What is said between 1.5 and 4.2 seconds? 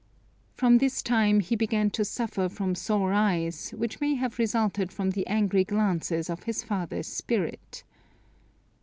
began to suffer from sore eyes, which may